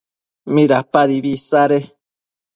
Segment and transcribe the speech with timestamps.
[0.53, 1.79] ¿midapadibi isade?